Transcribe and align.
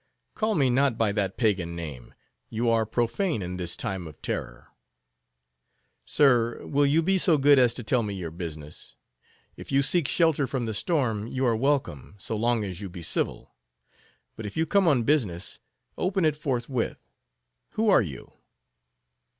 "Call 0.33 0.55
me 0.55 0.71
not 0.71 0.97
by 0.97 1.11
that 1.11 1.37
pagan 1.37 1.75
name. 1.75 2.15
You 2.49 2.71
are 2.71 2.87
profane 2.87 3.43
in 3.43 3.57
this 3.57 3.77
time 3.77 4.07
of 4.07 4.19
terror." 4.23 4.69
"Sir, 6.05 6.65
will 6.65 6.87
you 6.87 7.03
be 7.03 7.19
so 7.19 7.37
good 7.37 7.59
as 7.59 7.71
to 7.75 7.83
tell 7.83 8.01
me 8.01 8.15
your 8.15 8.31
business? 8.31 8.95
If 9.57 9.71
you 9.71 9.83
seek 9.83 10.07
shelter 10.07 10.47
from 10.47 10.65
the 10.65 10.73
storm, 10.73 11.27
you 11.27 11.45
are 11.45 11.55
welcome, 11.55 12.15
so 12.17 12.35
long 12.35 12.63
as 12.63 12.81
you 12.81 12.89
be 12.89 13.03
civil; 13.03 13.53
but 14.35 14.47
if 14.47 14.57
you 14.57 14.65
come 14.65 14.87
on 14.87 15.03
business, 15.03 15.59
open 15.99 16.25
it 16.25 16.35
forthwith. 16.35 17.11
Who 17.73 17.87
are 17.91 18.01
you?" 18.01 18.33